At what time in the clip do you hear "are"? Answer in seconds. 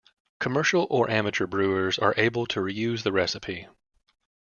1.99-2.15